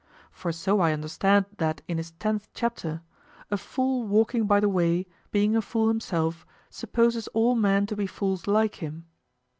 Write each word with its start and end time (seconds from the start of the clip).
For 0.31 0.51
so 0.51 0.79
I 0.79 0.93
understand 0.93 1.45
that 1.57 1.83
in 1.87 1.99
his 1.99 2.09
tenth 2.17 2.47
chapter, 2.55 3.03
"A 3.51 3.55
fool 3.57 4.01
walking 4.07 4.47
by 4.47 4.59
the 4.59 4.67
way, 4.67 5.05
being 5.29 5.55
a 5.55 5.61
fool 5.61 5.89
himself, 5.89 6.43
supposes 6.71 7.27
all 7.35 7.53
men 7.53 7.85
to 7.85 7.95
be 7.95 8.07
fools 8.07 8.47
like 8.47 8.77
him." 8.77 9.05